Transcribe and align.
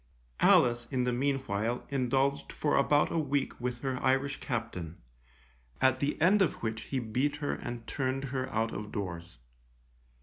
Alice, 0.39 0.87
in 0.89 1.03
the 1.03 1.13
meanwhile, 1.13 1.85
indulged 1.91 2.51
for 2.51 2.75
about 2.75 3.11
a 3.11 3.19
week 3.19 3.61
with 3.61 3.81
her 3.81 4.01
Irish 4.03 4.39
captain, 4.39 4.97
at 5.79 5.99
the 5.99 6.19
end 6.19 6.41
of 6.41 6.53
which 6.63 6.81
he 6.85 6.97
beat 6.97 7.35
her 7.35 7.53
and 7.53 7.85
turned 7.85 8.23
her 8.33 8.49
out 8.51 8.71
of 8.73 8.91
doors. 8.91 9.37